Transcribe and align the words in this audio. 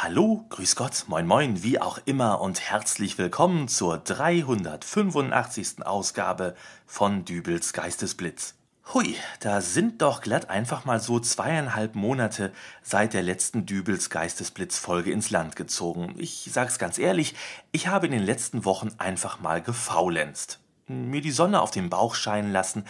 Hallo, 0.00 0.46
grüß 0.50 0.76
Gott, 0.76 1.06
moin 1.08 1.26
moin, 1.26 1.64
wie 1.64 1.80
auch 1.80 1.98
immer 2.04 2.40
und 2.40 2.60
herzlich 2.60 3.18
willkommen 3.18 3.66
zur 3.66 3.98
385. 3.98 5.84
Ausgabe 5.84 6.54
von 6.86 7.24
Dübels 7.24 7.72
Geistesblitz. 7.72 8.54
Hui, 8.94 9.16
da 9.40 9.60
sind 9.60 10.00
doch 10.00 10.20
glatt 10.20 10.50
einfach 10.50 10.84
mal 10.84 11.00
so 11.00 11.18
zweieinhalb 11.18 11.96
Monate 11.96 12.52
seit 12.80 13.12
der 13.12 13.24
letzten 13.24 13.66
Dübels 13.66 14.08
Geistesblitz 14.08 14.78
Folge 14.78 15.10
ins 15.10 15.30
Land 15.30 15.56
gezogen. 15.56 16.14
Ich 16.16 16.48
sag's 16.48 16.78
ganz 16.78 16.98
ehrlich, 16.98 17.34
ich 17.72 17.88
habe 17.88 18.06
in 18.06 18.12
den 18.12 18.22
letzten 18.22 18.64
Wochen 18.64 18.92
einfach 18.98 19.40
mal 19.40 19.60
gefaulenzt 19.60 20.60
mir 20.88 21.20
die 21.20 21.30
Sonne 21.30 21.60
auf 21.60 21.70
den 21.70 21.90
Bauch 21.90 22.14
scheinen 22.14 22.52
lassen, 22.52 22.84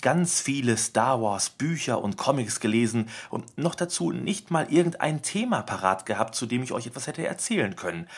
ganz 0.00 0.40
viele 0.40 0.76
Star 0.76 1.20
Wars 1.22 1.50
Bücher 1.50 2.02
und 2.02 2.16
Comics 2.16 2.60
gelesen 2.60 3.08
und 3.30 3.58
noch 3.58 3.74
dazu 3.74 4.12
nicht 4.12 4.50
mal 4.50 4.72
irgendein 4.72 5.22
Thema 5.22 5.62
parat 5.62 6.06
gehabt, 6.06 6.34
zu 6.34 6.46
dem 6.46 6.62
ich 6.62 6.72
euch 6.72 6.86
etwas 6.86 7.06
hätte 7.06 7.26
erzählen 7.26 7.76
können. 7.76 8.08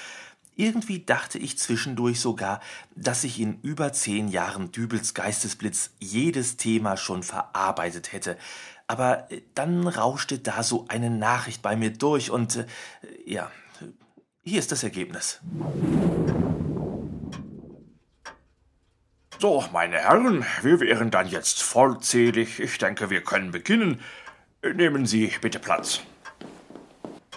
Irgendwie 0.59 1.05
dachte 1.05 1.39
ich 1.39 1.59
zwischendurch 1.59 2.19
sogar, 2.19 2.61
dass 2.95 3.25
ich 3.25 3.39
in 3.41 3.61
über 3.61 3.93
zehn 3.93 4.29
Jahren 4.29 4.73
Dübels 4.73 5.13
Geistesblitz 5.13 5.91
jedes 5.99 6.57
Thema 6.57 6.97
schon 6.97 7.23
verarbeitet 7.23 8.13
hätte. 8.13 8.39
Aber 8.87 9.31
äh, 9.31 9.43
dann 9.55 9.87
rauschte 9.87 10.39
da 10.39 10.63
so 10.63 10.87
eine 10.89 11.11
Nachricht 11.11 11.61
bei 11.61 11.77
mir 11.77 11.91
durch 11.91 12.31
und 12.31 12.57
äh, 12.57 12.67
ja, 13.27 13.51
hier 14.43 14.59
ist 14.59 14.73
das 14.73 14.83
Ergebnis. 14.83 15.41
So, 19.39 19.63
meine 19.71 19.99
Herren, 19.99 20.47
wir 20.63 20.81
wären 20.81 21.11
dann 21.11 21.29
jetzt 21.29 21.63
vollzählig. 21.63 22.59
Ich 22.59 22.79
denke, 22.79 23.11
wir 23.11 23.21
können 23.23 23.51
beginnen. 23.51 24.01
Nehmen 24.63 25.05
Sie 25.05 25.31
bitte 25.43 25.59
Platz. 25.59 26.01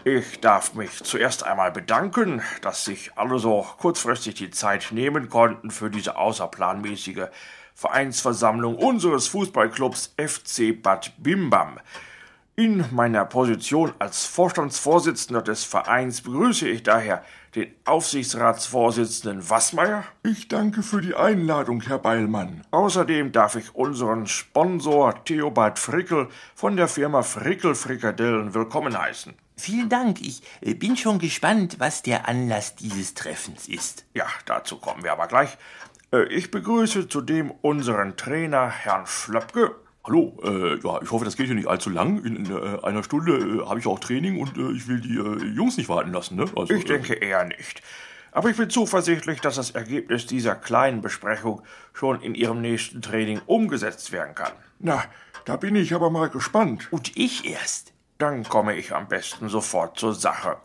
Ich 0.05 0.39
darf 0.39 0.75
mich 0.75 1.03
zuerst 1.03 1.43
einmal 1.43 1.73
bedanken, 1.73 2.41
dass 2.61 2.85
sich 2.85 3.11
alle 3.17 3.37
so 3.37 3.67
kurzfristig 3.79 4.35
die 4.35 4.49
Zeit 4.49 4.87
nehmen 4.91 5.27
konnten 5.27 5.71
für 5.71 5.89
diese 5.89 6.15
außerplanmäßige 6.15 7.27
Vereinsversammlung 7.75 8.77
unseres 8.77 9.27
Fußballclubs 9.27 10.15
FC 10.15 10.81
Bad 10.81 11.11
Bimbam. 11.17 11.81
In 12.55 12.85
meiner 12.91 13.25
Position 13.25 13.93
als 13.99 14.25
Vorstandsvorsitzender 14.25 15.41
des 15.41 15.65
Vereins 15.65 16.21
begrüße 16.21 16.67
ich 16.69 16.81
daher 16.83 17.25
den 17.55 17.73
Aufsichtsratsvorsitzenden 17.85 19.49
Wassmeier. 19.49 20.03
Ich 20.23 20.47
danke 20.47 20.83
für 20.83 21.01
die 21.01 21.15
Einladung, 21.15 21.81
Herr 21.81 21.99
Beilmann. 21.99 22.61
Außerdem 22.71 23.31
darf 23.31 23.55
ich 23.55 23.73
unseren 23.75 24.27
Sponsor 24.27 25.23
Theobald 25.23 25.79
Frickel 25.79 26.27
von 26.55 26.77
der 26.77 26.87
Firma 26.87 27.23
Frickel 27.23 27.75
Frikadellen 27.75 28.53
willkommen 28.53 28.97
heißen. 28.97 29.33
Vielen 29.57 29.89
Dank. 29.89 30.21
Ich 30.21 30.41
äh, 30.61 30.73
bin 30.73 30.95
schon 30.95 31.19
gespannt, 31.19 31.75
was 31.79 32.01
der 32.01 32.29
Anlass 32.29 32.75
dieses 32.75 33.13
Treffens 33.13 33.67
ist. 33.67 34.05
Ja, 34.13 34.27
dazu 34.45 34.77
kommen 34.77 35.03
wir 35.03 35.11
aber 35.11 35.27
gleich. 35.27 35.57
Äh, 36.13 36.23
ich 36.25 36.51
begrüße 36.51 37.09
zudem 37.09 37.51
unseren 37.61 38.15
Trainer 38.15 38.69
Herrn 38.69 39.05
Schlöpke 39.05 39.75
Hallo, 40.05 40.37
äh, 40.43 40.79
ja, 40.79 41.01
ich 41.01 41.11
hoffe, 41.11 41.25
das 41.25 41.35
geht 41.35 41.47
hier 41.47 41.55
nicht 41.55 41.67
allzu 41.67 41.89
lang. 41.89 42.23
In, 42.23 42.45
in 42.45 42.51
äh, 42.51 42.83
einer 42.83 43.03
Stunde 43.03 43.37
äh, 43.37 43.67
habe 43.67 43.79
ich 43.79 43.87
auch 43.87 43.99
Training 43.99 44.39
und 44.39 44.57
äh, 44.57 44.71
ich 44.71 44.87
will 44.87 45.01
die 45.01 45.17
äh, 45.17 45.53
Jungs 45.53 45.77
nicht 45.77 45.89
warten 45.89 46.11
lassen, 46.11 46.37
ne? 46.37 46.45
Also, 46.55 46.73
ich 46.73 46.85
denke 46.85 47.13
eher 47.13 47.43
nicht. 47.45 47.81
Aber 48.31 48.49
ich 48.49 48.57
bin 48.57 48.69
zuversichtlich, 48.69 49.41
dass 49.41 49.55
das 49.55 49.71
Ergebnis 49.71 50.25
dieser 50.25 50.55
kleinen 50.55 51.01
Besprechung 51.01 51.63
schon 51.93 52.21
in 52.21 52.35
Ihrem 52.35 52.61
nächsten 52.61 53.01
Training 53.01 53.41
umgesetzt 53.45 54.11
werden 54.11 54.35
kann. 54.35 54.51
Na, 54.79 55.03
da 55.45 55.57
bin 55.57 55.75
ich 55.75 55.93
aber 55.93 56.09
mal 56.09 56.29
gespannt. 56.29 56.87
Und 56.91 57.17
ich 57.17 57.49
erst. 57.49 57.91
Dann 58.19 58.43
komme 58.43 58.75
ich 58.75 58.93
am 58.93 59.07
besten 59.07 59.49
sofort 59.49 59.97
zur 59.97 60.13
Sache. 60.13 60.57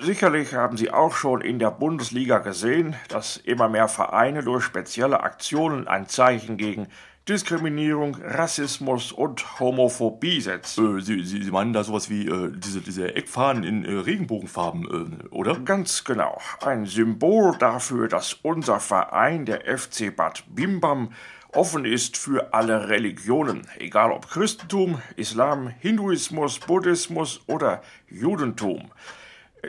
Sicherlich 0.00 0.54
haben 0.54 0.76
Sie 0.76 0.90
auch 0.90 1.14
schon 1.14 1.40
in 1.40 1.60
der 1.60 1.70
Bundesliga 1.70 2.38
gesehen, 2.38 2.96
dass 3.08 3.36
immer 3.36 3.68
mehr 3.68 3.86
Vereine 3.86 4.42
durch 4.42 4.64
spezielle 4.64 5.20
Aktionen 5.20 5.86
ein 5.86 6.08
Zeichen 6.08 6.56
gegen 6.56 6.88
Diskriminierung, 7.28 8.16
Rassismus 8.20 9.12
und 9.12 9.60
Homophobie 9.60 10.40
setzt. 10.40 10.78
Äh, 10.78 11.00
Sie, 11.00 11.22
Sie, 11.22 11.42
Sie 11.42 11.50
meinen 11.52 11.72
da 11.72 11.84
sowas 11.84 12.10
wie 12.10 12.26
äh, 12.26 12.52
diese, 12.56 12.80
diese 12.80 13.14
Eckfahnen 13.14 13.62
in 13.62 13.84
äh, 13.84 13.92
Regenbogenfarben, 13.92 15.22
äh, 15.24 15.28
oder? 15.28 15.54
Ganz 15.60 16.02
genau. 16.02 16.40
Ein 16.64 16.86
Symbol 16.86 17.56
dafür, 17.58 18.08
dass 18.08 18.34
unser 18.34 18.80
Verein, 18.80 19.44
der 19.44 19.78
FC 19.78 20.14
Bad 20.14 20.44
Bimbam, 20.48 21.12
offen 21.52 21.84
ist 21.84 22.16
für 22.16 22.54
alle 22.54 22.88
Religionen, 22.88 23.68
egal 23.78 24.10
ob 24.10 24.28
Christentum, 24.28 25.00
Islam, 25.16 25.68
Hinduismus, 25.68 26.58
Buddhismus 26.58 27.40
oder 27.46 27.82
Judentum. 28.08 28.90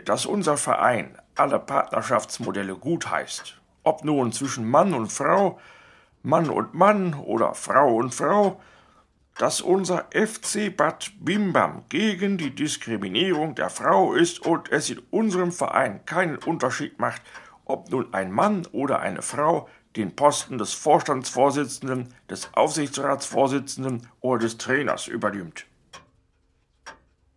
Dass 0.05 0.25
unser 0.25 0.57
Verein 0.57 1.17
alle 1.35 1.59
Partnerschaftsmodelle 1.59 2.75
gutheißt, 2.75 3.59
ob 3.83 4.03
nun 4.03 4.31
zwischen 4.31 4.69
Mann 4.69 4.93
und 4.93 5.11
Frau, 5.11 5.59
Mann 6.23 6.49
und 6.49 6.73
Mann 6.73 7.13
oder 7.13 7.53
Frau 7.53 7.95
und 7.95 8.13
Frau, 8.13 8.59
dass 9.37 9.61
unser 9.61 10.05
FC 10.11 10.75
Bad 10.75 11.11
Bimbam 11.19 11.83
gegen 11.89 12.37
die 12.37 12.53
Diskriminierung 12.53 13.55
der 13.55 13.69
Frau 13.69 14.13
ist 14.13 14.45
und 14.45 14.71
es 14.71 14.89
in 14.89 14.99
unserem 15.11 15.51
Verein 15.51 16.05
keinen 16.05 16.37
Unterschied 16.37 16.99
macht, 16.99 17.21
ob 17.65 17.91
nun 17.91 18.13
ein 18.13 18.31
Mann 18.31 18.65
oder 18.71 18.99
eine 18.99 19.21
Frau 19.21 19.69
den 19.95 20.15
Posten 20.15 20.57
des 20.57 20.73
Vorstandsvorsitzenden, 20.73 22.13
des 22.29 22.49
Aufsichtsratsvorsitzenden 22.53 24.07
oder 24.21 24.39
des 24.39 24.57
Trainers 24.57 25.07
übernimmt. 25.07 25.65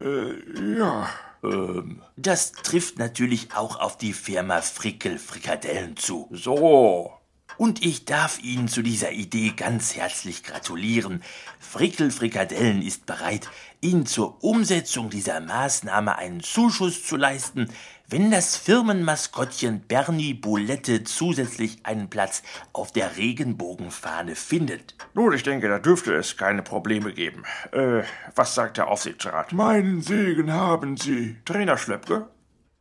Äh, 0.00 0.78
ja. 0.78 1.08
Ähm. 1.42 2.02
Das 2.16 2.52
trifft 2.52 2.98
natürlich 2.98 3.54
auch 3.54 3.78
auf 3.80 3.96
die 3.96 4.12
Firma 4.12 4.62
Frickel 4.62 5.18
Frikadellen 5.18 5.96
zu. 5.96 6.28
So, 6.32 7.12
und 7.60 7.84
ich 7.84 8.06
darf 8.06 8.42
Ihnen 8.42 8.68
zu 8.68 8.80
dieser 8.80 9.12
Idee 9.12 9.52
ganz 9.54 9.94
herzlich 9.94 10.44
gratulieren. 10.44 11.22
Frickel 11.58 12.10
Frikadellen 12.10 12.80
ist 12.80 13.04
bereit, 13.04 13.50
Ihnen 13.82 14.06
zur 14.06 14.42
Umsetzung 14.42 15.10
dieser 15.10 15.40
Maßnahme 15.40 16.16
einen 16.16 16.42
Zuschuss 16.42 17.04
zu 17.04 17.16
leisten, 17.16 17.68
wenn 18.08 18.30
das 18.30 18.56
Firmenmaskottchen 18.56 19.80
Bernie 19.80 20.32
Boulette 20.32 21.04
zusätzlich 21.04 21.80
einen 21.82 22.08
Platz 22.08 22.42
auf 22.72 22.92
der 22.92 23.18
Regenbogenfahne 23.18 24.36
findet. 24.36 24.94
Nun, 25.12 25.34
ich 25.34 25.42
denke, 25.42 25.68
da 25.68 25.78
dürfte 25.78 26.14
es 26.14 26.38
keine 26.38 26.62
Probleme 26.62 27.12
geben. 27.12 27.42
Äh, 27.72 28.04
was 28.34 28.54
sagt 28.54 28.78
der 28.78 28.88
Aufsichtsrat? 28.88 29.52
Meinen 29.52 30.00
Segen 30.00 30.50
haben 30.50 30.96
Sie. 30.96 31.36
Trainer 31.44 31.76
Schlöpke? 31.76 32.26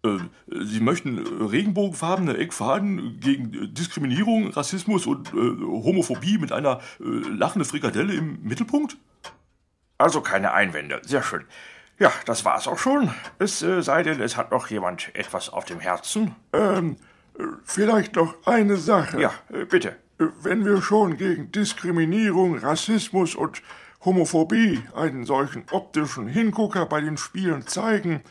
Äh, 0.03 0.17
Sie 0.47 0.79
möchten 0.79 1.19
regenbogenfarbene 1.19 2.37
Eckfaden 2.37 3.19
gegen 3.19 3.73
Diskriminierung, 3.73 4.49
Rassismus 4.51 5.05
und 5.05 5.29
äh, 5.29 5.33
Homophobie 5.33 6.37
mit 6.37 6.51
einer 6.51 6.79
äh, 6.99 7.03
lachende 7.03 7.65
Frikadelle 7.65 8.13
im 8.13 8.41
Mittelpunkt? 8.43 8.97
Also 9.97 10.21
keine 10.21 10.53
Einwände. 10.53 11.01
Sehr 11.05 11.23
schön. 11.23 11.43
Ja, 11.99 12.13
das 12.25 12.45
war's 12.45 12.67
auch 12.67 12.79
schon. 12.79 13.13
Es 13.39 13.61
äh, 13.61 13.81
sei 13.81 14.03
denn, 14.03 14.21
es 14.21 14.37
hat 14.37 14.51
noch 14.51 14.67
jemand 14.67 15.13
etwas 15.13 15.49
auf 15.49 15.65
dem 15.65 15.81
Herzen. 15.81 16.33
Ähm, 16.53 16.95
vielleicht 17.65 18.15
noch 18.15 18.35
eine 18.45 18.77
Sache. 18.77 19.19
Ja, 19.21 19.33
äh, 19.51 19.65
bitte. 19.65 19.97
Wenn 20.17 20.65
wir 20.65 20.81
schon 20.81 21.17
gegen 21.17 21.51
Diskriminierung, 21.51 22.57
Rassismus 22.57 23.35
und 23.35 23.61
Homophobie 24.03 24.81
einen 24.95 25.25
solchen 25.25 25.63
optischen 25.71 26.27
Hingucker 26.27 26.85
bei 26.85 27.01
den 27.01 27.17
Spielen 27.17 27.67
zeigen, 27.67 28.21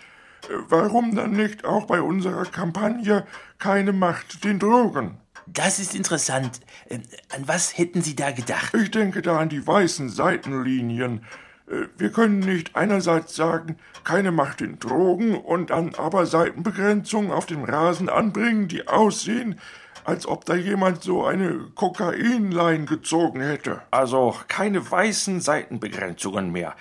Warum 0.69 1.15
dann 1.15 1.33
nicht 1.33 1.65
auch 1.65 1.87
bei 1.87 2.01
unserer 2.01 2.45
Kampagne 2.45 3.27
keine 3.59 3.93
Macht 3.93 4.45
den 4.45 4.59
Drogen? 4.59 5.19
Das 5.47 5.79
ist 5.79 5.95
interessant. 5.95 6.61
Äh, 6.89 7.01
an 7.35 7.47
was 7.47 7.77
hätten 7.77 8.03
Sie 8.03 8.15
da 8.15 8.31
gedacht? 8.31 8.75
Ich 8.75 8.91
denke 8.91 9.23
da 9.23 9.39
an 9.39 9.49
die 9.49 9.67
weißen 9.67 10.09
Seitenlinien. 10.11 11.25
Äh, 11.71 11.87
wir 11.97 12.11
können 12.11 12.41
nicht 12.41 12.77
einerseits 12.77 13.35
sagen, 13.35 13.77
keine 14.05 14.31
Macht 14.31 14.61
den 14.61 14.79
Drogen 14.79 15.37
und 15.37 15.71
dann 15.71 15.95
aber 15.95 16.27
Seitenbegrenzungen 16.27 17.31
auf 17.31 17.47
dem 17.47 17.65
Rasen 17.65 18.09
anbringen, 18.09 18.69
die 18.69 18.89
aussehen, 18.89 19.59
als 20.05 20.27
ob 20.27 20.45
da 20.45 20.55
jemand 20.55 21.03
so 21.03 21.25
eine 21.25 21.59
Kokainlein 21.75 22.87
gezogen 22.87 23.41
hätte. 23.41 23.83
Also 23.91 24.35
keine 24.49 24.91
weißen 24.91 25.41
Seitenbegrenzungen 25.41 26.51
mehr. 26.51 26.75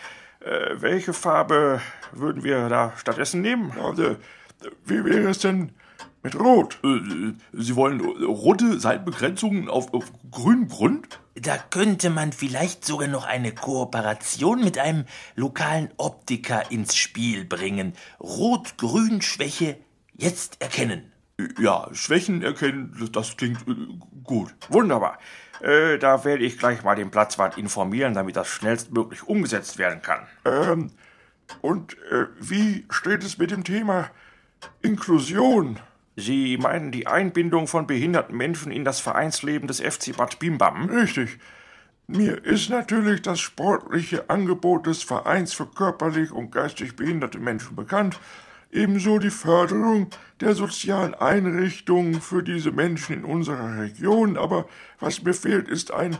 Äh, 0.47 0.81
welche 0.81 1.11
Farbe 1.13 1.81
würden 2.13 2.44
wir 2.44 2.69
da 2.69 2.94
stattdessen 2.95 3.41
nehmen? 3.41 3.73
Also, 3.83 4.15
wie 4.85 5.03
wäre 5.03 5.29
es 5.29 5.39
denn 5.39 5.71
mit 6.23 6.39
Rot? 6.39 6.79
Äh, 6.85 7.33
Sie 7.51 7.75
wollen 7.75 7.99
rote 7.99 8.79
Seitenbegrenzungen 8.79 9.67
auf, 9.67 9.94
auf 9.94 10.05
grünem 10.31 10.69
Grund? 10.69 11.19
Da 11.35 11.57
könnte 11.57 12.09
man 12.09 12.31
vielleicht 12.31 12.85
sogar 12.85 13.09
noch 13.09 13.25
eine 13.25 13.53
Kooperation 13.53 14.63
mit 14.63 14.77
einem 14.77 15.03
lokalen 15.35 15.89
Optiker 15.97 16.71
ins 16.71 16.95
Spiel 16.95 17.44
bringen. 17.44 17.94
Rot-Grün-Schwäche 18.21 19.77
jetzt 20.13 20.61
erkennen. 20.61 21.11
Ja, 21.59 21.89
Schwächen 21.91 22.41
erkennen, 22.41 23.09
das 23.11 23.35
klingt 23.35 23.67
äh, 23.67 23.75
gut. 24.23 24.55
Wunderbar. 24.69 25.19
Äh, 25.62 25.98
da 25.98 26.24
werde 26.24 26.44
ich 26.44 26.57
gleich 26.57 26.83
mal 26.83 26.95
den 26.95 27.12
Platzwart 27.12 27.57
informieren, 27.57 28.13
damit 28.13 28.36
das 28.36 28.48
schnellstmöglich 28.48 29.24
umgesetzt 29.24 29.77
werden 29.77 30.01
kann. 30.01 30.27
Ähm, 30.45 30.92
und 31.62 31.98
äh, 32.12 32.25
wie 32.39 32.86
steht 32.89 33.24
es 33.24 33.38
mit 33.38 33.51
dem 33.51 33.63
Thema 33.63 34.09
Inklusion. 34.81 35.80
Sie 36.15 36.57
meinen 36.57 36.92
die 36.92 37.07
Einbindung 37.07 37.68
von 37.68 37.86
behinderten 37.86 38.36
Menschen 38.36 38.71
in 38.71 38.83
das 38.83 39.00
Vereinsleben 39.00 39.68
des 39.68 39.80
FC 39.80 40.18
Bad 40.18 40.39
Bimbam? 40.39 40.89
Richtig. 40.89 41.38
Mir 42.07 42.44
ist 42.44 42.69
natürlich 42.69 43.21
das 43.21 43.39
sportliche 43.39 44.30
Angebot 44.30 44.88
des 44.88 45.04
Vereins 45.04 45.54
für 45.54 45.65
körperlich 45.65 46.31
und 46.31 46.51
geistig 46.51 46.95
behinderte 46.95 47.38
Menschen 47.38 47.75
bekannt, 47.75 48.19
ebenso 48.72 49.19
die 49.19 49.30
Förderung 49.30 50.08
der 50.40 50.56
sozialen 50.56 51.14
Einrichtungen 51.16 52.22
für 52.22 52.44
diese 52.44 52.72
Menschen 52.72 53.18
in 53.18 53.25
unserer 53.25 53.80
Region, 53.80 54.38
aber 54.38 54.66
was 55.00 55.24
mir 55.24 55.34
fehlt, 55.34 55.68
ist 55.68 55.92
ein 55.92 56.18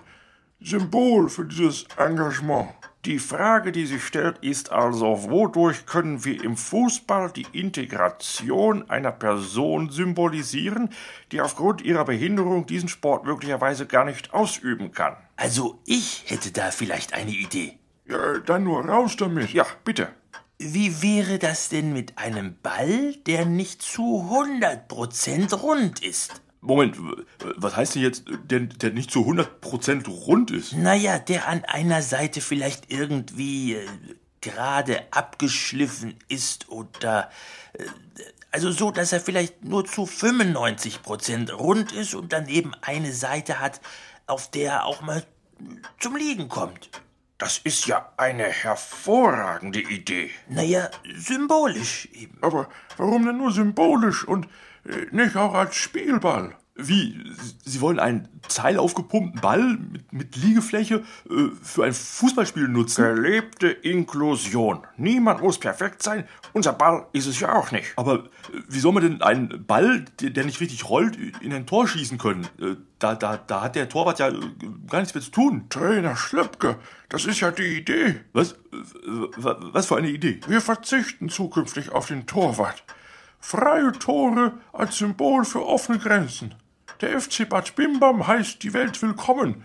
Symbol 0.60 1.30
für 1.30 1.46
dieses 1.46 1.86
Engagement. 1.98 2.70
Die 3.06 3.20
Frage, 3.20 3.72
die 3.72 3.86
sich 3.86 4.04
stellt, 4.04 4.40
ist 4.40 4.72
also, 4.72 5.30
wodurch 5.30 5.86
können 5.86 6.26
wir 6.26 6.44
im 6.44 6.58
Fußball 6.58 7.32
die 7.32 7.46
Integration 7.54 8.90
einer 8.90 9.12
Person 9.12 9.92
symbolisieren, 9.92 10.90
die 11.32 11.40
aufgrund 11.40 11.82
ihrer 11.84 12.04
Behinderung 12.04 12.66
diesen 12.66 12.90
Sport 12.90 13.26
möglicherweise 13.26 13.86
gar 13.86 14.04
nicht 14.04 14.34
ausüben 14.34 14.92
kann? 14.92 15.16
Also 15.38 15.80
ich 15.86 16.26
hätte 16.28 16.52
da 16.52 16.72
vielleicht 16.72 17.14
eine 17.14 17.32
Idee. 17.32 17.78
Ja, 18.10 18.40
dann 18.40 18.64
nur 18.64 18.84
raus 18.84 19.16
damit. 19.16 19.54
Ja, 19.54 19.66
bitte. 19.86 20.10
Wie 20.60 21.04
wäre 21.04 21.38
das 21.38 21.70
denn 21.70 21.94
mit 21.94 22.18
einem 22.18 22.56
Ball, 22.64 23.14
der 23.28 23.46
nicht 23.46 23.82
zu 23.82 24.28
100% 24.32 25.54
rund 25.54 26.04
ist? 26.04 26.42
Moment, 26.62 26.98
was 27.56 27.76
heißt 27.76 27.96
denn 27.96 28.02
jetzt, 28.02 28.24
der, 28.50 28.62
der 28.62 28.92
nicht 28.92 29.12
zu 29.12 29.20
100% 29.20 30.08
rund 30.08 30.50
ist? 30.50 30.74
Naja, 30.74 31.20
der 31.20 31.48
an 31.48 31.64
einer 31.66 32.02
Seite 32.02 32.42
vielleicht 32.42 32.92
irgendwie 32.92 33.76
äh, 33.76 33.88
gerade 34.42 35.02
abgeschliffen 35.12 36.16
ist 36.28 36.70
oder 36.70 37.30
äh, 37.74 37.84
also 38.52 38.72
so, 38.72 38.90
dass 38.90 39.14
er 39.14 39.20
vielleicht 39.20 39.64
nur 39.64 39.86
zu 39.86 40.06
95% 40.06 41.52
rund 41.52 41.92
ist 41.92 42.16
und 42.16 42.34
daneben 42.34 42.74
eine 42.82 43.14
Seite 43.14 43.60
hat, 43.60 43.80
auf 44.26 44.50
der 44.50 44.72
er 44.72 44.86
auch 44.86 45.02
mal 45.02 45.24
zum 46.00 46.16
Liegen 46.16 46.50
kommt. 46.50 46.90
Das 47.38 47.60
ist 47.60 47.86
ja 47.86 48.12
eine 48.18 48.46
hervorragende 48.46 49.80
Idee. 49.80 50.32
Naja, 50.50 50.90
symbolisch 51.16 52.08
eben. 52.14 52.38
Aber 52.42 52.68
warum 52.98 53.26
denn 53.26 53.38
nur 53.38 53.52
symbolisch 53.52 54.28
und 54.28 54.48
äh, 54.86 55.06
nicht 55.12 55.36
auch 55.36 55.54
als 55.54 55.76
Spielball? 55.76 56.56
Wie? 56.78 57.20
Sie 57.66 57.82
wollen 57.82 58.00
einen 58.00 58.30
teilaufgepumpten 58.48 59.42
Ball 59.42 59.78
mit, 59.92 60.14
mit 60.14 60.36
Liegefläche 60.36 61.04
äh, 61.30 61.50
für 61.62 61.86
ein 61.86 61.94
Fußballspiel 61.94 62.68
nutzen? 62.68 63.04
Gelebte 63.04 63.68
Inklusion. 63.68 64.86
Niemand 64.96 65.42
muss 65.42 65.58
perfekt 65.58 66.04
sein. 66.04 66.28
Unser 66.54 66.74
Ball 66.74 67.08
ist 67.14 67.26
es 67.26 67.40
ja 67.40 67.56
auch 67.56 67.72
nicht. 67.72 67.94
Aber 67.96 68.16
äh, 68.16 68.62
wie 68.70 68.80
soll 68.80 68.94
man 68.94 69.04
denn 69.04 69.22
einen 69.24 69.66
Ball, 69.66 70.06
der, 70.22 70.46
nicht 70.46 70.60
richtig 70.60 70.88
rollt, 70.88 71.18
in 71.42 71.52
ein 71.52 71.66
Tor 71.66 71.88
schießen 71.88 72.20
können? 72.20 72.48
Äh, 72.62 72.76
da, 73.00 73.16
da, 73.16 73.38
da 73.38 73.62
hat 73.62 73.76
der 73.76 73.90
Torwart 73.90 74.20
ja 74.20 74.30
äh, 74.30 74.40
gar 74.88 75.00
nichts 75.00 75.16
mehr 75.16 75.24
zu 75.24 75.32
tun. 75.32 75.66
Trainer 75.70 76.16
Schlöpke, 76.16 76.78
das 77.10 77.26
ist 77.26 77.40
ja 77.40 77.50
die 77.50 77.80
Idee. 77.80 78.22
Was? 78.34 78.56
Was 79.38 79.88
für 79.88 79.98
eine 79.98 80.10
Idee? 80.10 80.42
Wir 80.48 80.62
verzichten 80.62 81.30
zukünftig 81.30 81.92
auf 81.92 82.08
den 82.08 82.28
Torwart. 82.28 82.84
Freie 83.40 83.92
Tore 83.94 84.54
als 84.74 84.98
Symbol 84.98 85.46
für 85.46 85.66
offene 85.66 86.00
Grenzen. 86.00 86.54
Der 87.02 87.22
FC 87.22 87.48
Bad 87.48 87.76
Bimbam 87.76 88.26
heißt 88.26 88.64
die 88.64 88.74
Welt 88.74 89.00
willkommen. 89.04 89.64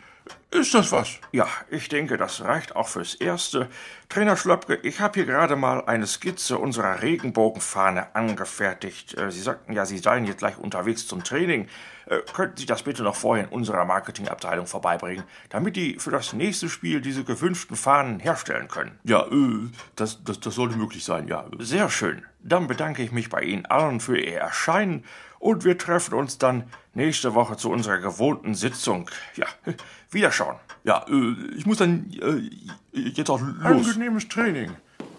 Ist 0.53 0.75
das 0.75 0.93
was? 0.93 1.19
Ja, 1.33 1.49
ich 1.71 1.89
denke, 1.89 2.19
das 2.19 2.43
reicht 2.43 2.77
auch 2.77 2.87
fürs 2.87 3.15
Erste. 3.15 3.71
Trainer 4.11 4.37
Schlöpke, 4.37 4.75
ich 4.83 5.01
habe 5.01 5.15
hier 5.15 5.25
gerade 5.25 5.57
mal 5.57 5.83
eine 5.87 6.07
Skizze 6.07 6.59
unserer 6.59 7.01
Regenbogenfahne 7.01 8.15
angefertigt. 8.15 9.17
Äh, 9.17 9.31
Sie 9.31 9.41
sagten 9.41 9.73
ja, 9.73 9.87
Sie 9.87 9.97
seien 9.97 10.27
jetzt 10.27 10.41
gleich 10.41 10.59
unterwegs 10.59 11.07
zum 11.07 11.25
Training. 11.25 11.69
Äh, 12.05 12.19
könnten 12.35 12.59
Sie 12.59 12.67
das 12.67 12.83
bitte 12.83 13.03
noch 13.03 13.17
vorher 13.17 13.47
in 13.47 13.51
unserer 13.51 13.87
Marketingabteilung 13.87 14.67
vorbeibringen, 14.67 15.25
damit 15.49 15.75
die 15.77 15.99
für 15.99 16.11
das 16.11 16.35
nächste 16.35 16.69
Spiel 16.69 17.01
diese 17.01 17.25
gewünschten 17.25 17.75
Fahnen 17.75 18.21
herstellen 18.21 18.69
können? 18.69 18.99
Ja, 19.05 19.25
äh, 19.29 19.71
das, 19.97 20.23
das, 20.23 20.39
das 20.39 20.55
sollte 20.55 20.77
möglich 20.77 21.03
sein, 21.03 21.29
ja. 21.29 21.47
Sehr 21.61 21.89
schön. 21.89 22.27
Dann 22.41 22.67
bedanke 22.67 23.03
ich 23.03 23.11
mich 23.11 23.31
bei 23.31 23.41
Ihnen 23.41 23.65
allen 23.65 24.01
für 24.01 24.19
Ihr 24.19 24.39
Erscheinen 24.39 25.05
und 25.39 25.65
wir 25.65 25.77
treffen 25.77 26.15
uns 26.15 26.39
dann 26.39 26.71
nächste 26.95 27.35
Woche 27.35 27.57
zu 27.57 27.71
unserer 27.71 27.99
gewohnten 27.99 28.55
Sitzung. 28.55 29.11
Ja, 29.35 29.47
wiederschauen. 30.11 30.42
Ja, 30.85 31.07
äh, 31.09 31.35
ich 31.57 31.67
muss 31.67 31.79
dann 31.79 32.11
äh, 32.21 32.99
jetzt 32.99 33.31
auch 33.31 33.41
los. 33.41 33.89
Angenehmes 33.89 34.29
Training. 34.29 34.71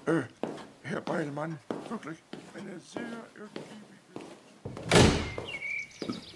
Äh, 0.05 0.23
Herr 0.83 1.01
Beilmann, 1.01 1.57
wirklich 1.89 2.17
eine 2.55 2.79
sehr 2.79 3.01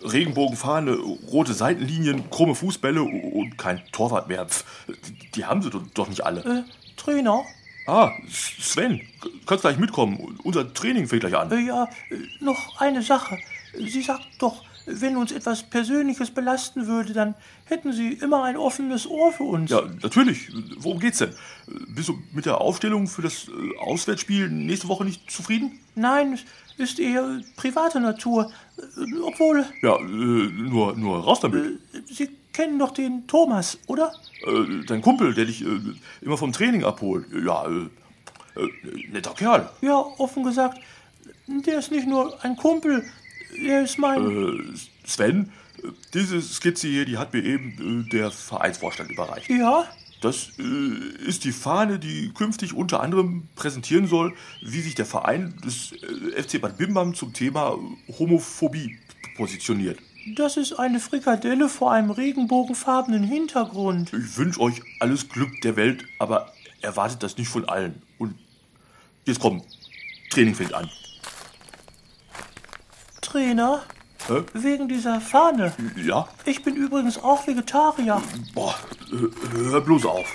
Regenbogenfahne, 0.04 0.96
rote 1.32 1.54
Seitenlinien, 1.54 2.30
krumme 2.30 2.56
Fußbälle 2.56 3.02
und 3.04 3.58
kein 3.58 3.84
Torwart 3.92 4.28
mehr. 4.28 4.48
Die, 4.88 5.32
die 5.32 5.46
haben 5.46 5.62
sie 5.62 5.70
doch 5.94 6.08
nicht 6.08 6.26
alle. 6.26 6.42
Äh, 6.42 6.64
Trainer? 6.96 7.44
Ah, 7.86 8.12
Sven, 8.30 9.02
kannst 9.46 9.62
gleich 9.64 9.78
mitkommen. 9.78 10.40
Unser 10.44 10.74
Training 10.74 11.08
fängt 11.08 11.22
gleich 11.22 11.36
an. 11.36 11.52
Äh, 11.52 11.68
ja, 11.68 11.90
noch 12.40 12.80
eine 12.80 13.02
Sache. 13.02 13.38
Sie 13.74 14.02
sagt 14.02 14.28
doch, 14.40 14.64
wenn 14.88 15.18
uns 15.18 15.32
etwas 15.32 15.64
Persönliches 15.64 16.32
belasten 16.32 16.88
würde, 16.88 17.14
dann 17.14 17.36
hätten 17.66 17.92
Sie 17.92 18.14
immer 18.14 18.44
ein 18.44 18.58
offenes 18.58 19.06
Ohr 19.06 19.32
für 19.32 19.44
uns. 19.44 19.70
Ja, 19.70 19.82
natürlich. 20.02 20.50
Worum 20.78 21.00
geht's 21.00 21.20
denn? 21.20 21.34
Bist 21.90 22.08
du 22.08 22.18
mit 22.34 22.46
der 22.46 22.62
Aufstellung 22.62 23.08
für 23.08 23.22
das 23.22 23.48
äh, 23.48 23.78
Auswärtsspiel 23.80 24.50
nächste 24.50 24.88
Woche 24.88 25.06
nicht 25.06 25.30
zufrieden? 25.30 25.80
Nein, 25.96 26.34
es 26.78 26.92
ist 26.92 27.00
eher 27.00 27.42
private 27.58 28.00
Natur. 28.00 28.52
Obwohl. 29.24 29.66
Ja, 29.82 29.98
äh, 29.98 30.02
nur, 30.04 30.96
nur 30.96 31.24
raus 31.24 31.42
damit. 31.42 31.80
Äh, 31.94 32.02
Sie 32.10 32.30
kennen 32.54 32.80
doch 32.80 32.92
den 32.92 33.28
Thomas, 33.28 33.78
oder? 33.88 34.14
Äh, 34.46 34.86
dein 34.88 35.02
Kumpel, 35.02 35.34
der 35.34 35.46
dich 35.46 35.64
äh, 35.64 35.80
immer 36.22 36.38
vom 36.38 36.54
Training 36.54 36.86
abholt. 36.86 37.26
Ja, 37.46 37.68
äh, 37.68 37.90
netter 39.12 39.34
Kerl. 39.34 39.70
Ja, 39.82 39.98
offen 39.98 40.44
gesagt, 40.44 40.80
der 41.48 41.80
ist 41.80 41.92
nicht 41.92 42.08
nur 42.08 42.44
ein 42.44 42.56
Kumpel, 42.56 43.04
er 43.56 43.84
ist 43.84 43.98
mein. 43.98 44.78
Sven, 45.06 45.52
diese 46.14 46.42
Skizze 46.42 46.88
hier, 46.88 47.06
die 47.06 47.18
hat 47.18 47.34
mir 47.34 47.44
eben 47.44 48.08
der 48.12 48.32
Vereinsvorstand 48.32 49.12
überreicht. 49.12 49.50
Ja? 49.50 49.86
Das 50.22 50.50
äh, 50.58 51.28
ist 51.28 51.44
die 51.44 51.52
Fahne, 51.52 52.00
die 52.00 52.32
künftig 52.34 52.74
unter 52.74 53.02
anderem 53.02 53.48
präsentieren 53.56 54.08
soll, 54.08 54.34
wie 54.62 54.82
sich 54.82 54.96
der 54.96 55.06
Verein 55.06 55.54
des 55.64 55.92
äh, 55.92 56.42
FC 56.42 56.60
Bad 56.60 56.78
Bimbam 56.78 57.14
zum 57.14 57.34
Thema 57.34 57.78
Homophobie 58.18 58.98
positioniert. 59.36 60.00
Das 60.36 60.58
ist 60.58 60.74
eine 60.74 61.00
Frikadelle 61.00 61.70
vor 61.70 61.92
einem 61.92 62.12
regenbogenfarbenen 62.12 63.24
Hintergrund. 63.24 64.12
Ich 64.12 64.38
wünsche 64.38 64.60
euch 64.60 64.82
alles 65.00 65.30
Glück 65.30 65.62
der 65.62 65.76
Welt, 65.76 66.04
aber 66.20 66.52
erwartet 66.82 67.24
das 67.24 67.38
nicht 67.38 67.48
von 67.48 67.70
allen. 67.70 68.02
Und 68.18 68.36
jetzt 69.26 69.40
komm, 69.40 69.62
Training 70.32 70.56
fängt 70.56 70.74
an. 70.74 70.90
Trainer? 73.28 73.84
Hä? 74.28 74.42
Wegen 74.54 74.88
dieser 74.88 75.20
Fahne. 75.20 75.74
Ja? 75.98 76.30
Ich 76.46 76.64
bin 76.64 76.76
übrigens 76.76 77.22
auch 77.22 77.46
Vegetarier. 77.46 78.22
Boah, 78.54 78.76
hör 79.54 79.82
bloß 79.82 80.06
auf. 80.06 80.34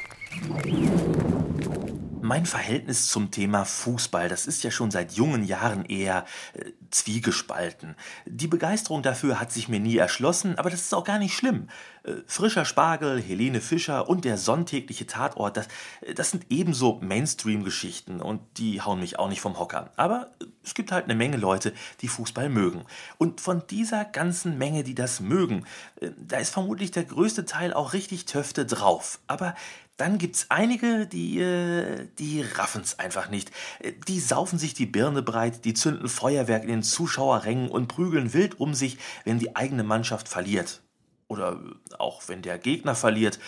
Mein 2.20 2.44
Verhältnis 2.44 3.08
zum 3.08 3.30
Thema 3.30 3.64
Fußball, 3.64 4.28
das 4.28 4.46
ist 4.46 4.62
ja 4.62 4.70
schon 4.70 4.90
seit 4.90 5.12
jungen 5.12 5.42
Jahren 5.42 5.86
eher 5.86 6.26
äh, 6.52 6.70
zwiegespalten. 6.90 7.96
Die 8.26 8.46
Begeisterung 8.46 9.02
dafür 9.02 9.40
hat 9.40 9.50
sich 9.52 9.68
mir 9.68 9.80
nie 9.80 9.96
erschlossen, 9.96 10.58
aber 10.58 10.70
das 10.70 10.82
ist 10.82 10.94
auch 10.94 11.04
gar 11.04 11.18
nicht 11.18 11.34
schlimm. 11.34 11.68
Äh, 12.04 12.12
Frischer 12.26 12.64
Spargel, 12.64 13.20
Helene 13.20 13.60
Fischer 13.60 14.08
und 14.08 14.24
der 14.24 14.36
sonntägliche 14.36 15.06
Tatort, 15.06 15.56
das, 15.56 15.68
äh, 16.02 16.14
das 16.14 16.30
sind 16.30 16.46
ebenso 16.50 17.00
Mainstream-Geschichten 17.02 18.20
und 18.20 18.40
die 18.58 18.82
hauen 18.82 19.00
mich 19.00 19.18
auch 19.18 19.28
nicht 19.28 19.40
vom 19.40 19.58
Hocker. 19.58 19.92
Aber 19.96 20.30
äh, 20.40 20.44
es 20.64 20.74
gibt 20.74 20.92
halt 20.92 21.04
eine 21.04 21.14
Menge 21.14 21.36
Leute, 21.36 21.72
die 22.00 22.08
Fußball 22.08 22.48
mögen. 22.48 22.84
Und 23.18 23.40
von 23.40 23.66
dieser 23.68 24.04
ganzen 24.04 24.58
Menge, 24.58 24.84
die 24.84 24.94
das 24.94 25.20
mögen, 25.20 25.64
äh, 26.00 26.10
da 26.16 26.38
ist 26.38 26.50
vermutlich 26.50 26.90
der 26.90 27.04
größte 27.04 27.44
Teil 27.44 27.72
auch 27.72 27.92
richtig 27.92 28.26
Töfte 28.26 28.66
drauf. 28.66 29.20
Aber 29.26 29.54
dann 29.96 30.18
gibt's 30.18 30.46
einige, 30.48 31.06
die, 31.06 31.40
äh, 31.40 32.08
die 32.18 32.42
raffen's 32.42 32.98
einfach 32.98 33.28
nicht. 33.28 33.50
Äh, 33.80 33.92
die 34.08 34.20
saufen 34.20 34.58
sich 34.58 34.74
die 34.74 34.86
Birne 34.86 35.22
breit, 35.22 35.64
die 35.64 35.74
zünden 35.74 36.08
Feuerwerk 36.08 36.62
in 36.62 36.68
den 36.68 36.82
Zuschauerrängen 36.82 37.68
und 37.68 37.88
prügeln 37.88 38.32
wild 38.32 38.58
um 38.58 38.74
sich, 38.74 38.98
wenn 39.24 39.38
die 39.38 39.56
eigene 39.56 39.84
Mannschaft 39.84 40.28
verliert. 40.28 40.82
Oder 41.28 41.62
auch 41.98 42.28
wenn 42.28 42.42
der 42.42 42.58
Gegner 42.58 42.94
verliert, 42.94 43.38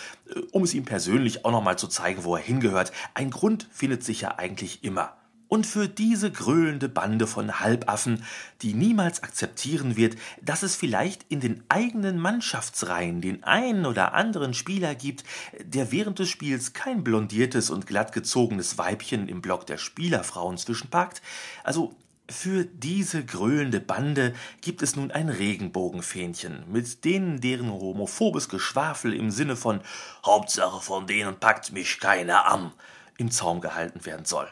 um 0.51 0.63
es 0.63 0.73
ihm 0.73 0.85
persönlich 0.85 1.45
auch 1.45 1.51
nochmal 1.51 1.77
zu 1.77 1.87
zeigen, 1.87 2.23
wo 2.23 2.35
er 2.35 2.41
hingehört. 2.41 2.91
Ein 3.13 3.29
Grund 3.29 3.67
findet 3.71 4.03
sich 4.03 4.21
ja 4.21 4.37
eigentlich 4.37 4.83
immer. 4.83 5.15
Und 5.47 5.67
für 5.67 5.87
diese 5.87 6.31
gröhlende 6.31 6.89
Bande 6.89 7.27
von 7.27 7.59
Halbaffen, 7.59 8.23
die 8.61 8.73
niemals 8.73 9.21
akzeptieren 9.23 9.95
wird, 9.95 10.17
dass 10.41 10.63
es 10.63 10.75
vielleicht 10.75 11.25
in 11.29 11.39
den 11.39 11.63
eigenen 11.69 12.19
Mannschaftsreihen 12.19 13.21
den 13.21 13.43
einen 13.43 13.85
oder 13.85 14.13
anderen 14.13 14.53
Spieler 14.53 14.95
gibt, 14.95 15.23
der 15.63 15.91
während 15.91 16.19
des 16.19 16.29
Spiels 16.29 16.73
kein 16.73 17.03
blondiertes 17.03 17.69
und 17.69 17.85
glattgezogenes 17.85 18.77
Weibchen 18.77 19.27
im 19.27 19.41
Block 19.41 19.67
der 19.67 19.77
Spielerfrauen 19.77 20.57
zwischenpackt, 20.57 21.21
also 21.63 21.95
Für 22.27 22.65
diese 22.65 23.23
gröhlende 23.23 23.79
Bande 23.79 24.33
gibt 24.61 24.81
es 24.81 24.95
nun 24.95 25.11
ein 25.11 25.29
Regenbogenfähnchen, 25.29 26.63
mit 26.71 27.05
denen 27.05 27.39
deren 27.39 27.69
homophobes 27.69 28.49
Geschwafel 28.49 29.13
im 29.13 29.29
Sinne 29.29 29.55
von 29.55 29.81
Hauptsache 30.25 30.81
von 30.81 31.05
denen 31.05 31.39
packt 31.39 31.71
mich 31.71 31.99
keiner 31.99 32.47
an 32.47 32.71
im 33.19 33.29
Zaum 33.29 33.61
gehalten 33.61 34.07
werden 34.07 34.25
soll. 34.25 34.47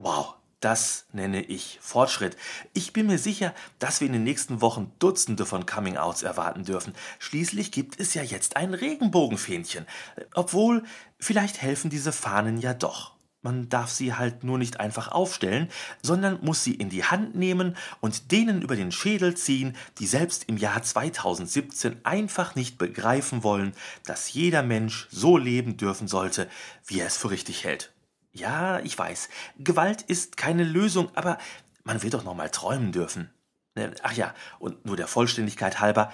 Wow, 0.00 0.36
das 0.60 1.06
nenne 1.12 1.42
ich 1.42 1.80
Fortschritt. 1.82 2.36
Ich 2.72 2.92
bin 2.92 3.08
mir 3.08 3.18
sicher, 3.18 3.52
dass 3.80 4.00
wir 4.00 4.06
in 4.06 4.12
den 4.12 4.22
nächsten 4.22 4.60
Wochen 4.60 4.92
Dutzende 5.00 5.44
von 5.44 5.66
Coming-Outs 5.66 6.22
erwarten 6.22 6.62
dürfen. 6.62 6.94
Schließlich 7.18 7.72
gibt 7.72 7.98
es 7.98 8.14
ja 8.14 8.22
jetzt 8.22 8.56
ein 8.56 8.74
Regenbogenfähnchen. 8.74 9.86
Obwohl, 10.34 10.84
vielleicht 11.18 11.62
helfen 11.62 11.90
diese 11.90 12.12
Fahnen 12.12 12.58
ja 12.58 12.74
doch. 12.74 13.16
Man 13.42 13.68
darf 13.68 13.90
sie 13.90 14.14
halt 14.14 14.44
nur 14.44 14.56
nicht 14.56 14.78
einfach 14.78 15.08
aufstellen, 15.08 15.68
sondern 16.00 16.44
muss 16.44 16.62
sie 16.62 16.74
in 16.74 16.90
die 16.90 17.04
Hand 17.04 17.34
nehmen 17.34 17.76
und 18.00 18.30
denen 18.30 18.62
über 18.62 18.76
den 18.76 18.92
Schädel 18.92 19.36
ziehen, 19.36 19.76
die 19.98 20.06
selbst 20.06 20.44
im 20.48 20.58
Jahr 20.58 20.80
2017 20.80 22.04
einfach 22.04 22.54
nicht 22.54 22.78
begreifen 22.78 23.42
wollen, 23.42 23.74
dass 24.04 24.32
jeder 24.32 24.62
Mensch 24.62 25.08
so 25.10 25.36
leben 25.38 25.76
dürfen 25.76 26.06
sollte, 26.06 26.48
wie 26.86 27.00
er 27.00 27.08
es 27.08 27.16
für 27.16 27.30
richtig 27.30 27.64
hält. 27.64 27.92
Ja, 28.38 28.78
ich 28.80 28.96
weiß, 28.96 29.28
Gewalt 29.58 30.02
ist 30.02 30.36
keine 30.36 30.62
Lösung, 30.62 31.10
aber 31.14 31.38
man 31.82 32.02
wird 32.02 32.14
doch 32.14 32.24
noch 32.24 32.34
mal 32.34 32.50
träumen 32.50 32.92
dürfen. 32.92 33.30
Äh, 33.74 33.90
ach 34.02 34.12
ja, 34.12 34.32
und 34.60 34.86
nur 34.86 34.96
der 34.96 35.08
Vollständigkeit 35.08 35.80
halber, 35.80 36.12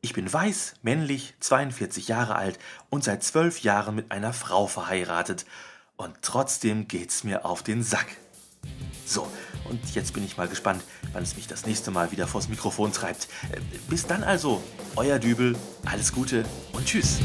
ich 0.00 0.12
bin 0.12 0.30
weiß, 0.30 0.76
männlich, 0.82 1.34
42 1.40 2.08
Jahre 2.08 2.36
alt 2.36 2.58
und 2.90 3.02
seit 3.02 3.24
zwölf 3.24 3.60
Jahren 3.62 3.94
mit 3.94 4.12
einer 4.12 4.32
Frau 4.32 4.66
verheiratet 4.66 5.46
und 5.96 6.14
trotzdem 6.22 6.86
geht's 6.86 7.24
mir 7.24 7.44
auf 7.44 7.62
den 7.62 7.82
Sack. 7.82 8.06
So, 9.06 9.26
und 9.68 9.94
jetzt 9.94 10.14
bin 10.14 10.24
ich 10.24 10.36
mal 10.36 10.48
gespannt, 10.48 10.82
wann 11.12 11.22
es 11.22 11.36
mich 11.36 11.48
das 11.48 11.66
nächste 11.66 11.90
Mal 11.90 12.12
wieder 12.12 12.26
vors 12.26 12.48
Mikrofon 12.48 12.92
treibt. 12.92 13.28
Äh, 13.50 13.60
bis 13.88 14.06
dann 14.06 14.22
also, 14.22 14.62
euer 14.94 15.18
Dübel, 15.18 15.56
alles 15.84 16.12
Gute 16.12 16.44
und 16.72 16.86
tschüss. 16.86 17.18